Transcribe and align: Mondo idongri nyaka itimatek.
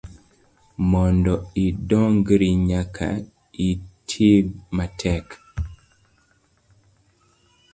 Mondo 0.91 1.33
idongri 1.65 2.49
nyaka 2.69 3.07
itimatek. 3.69 5.25